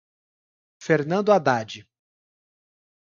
[0.79, 1.85] Fernando Haddad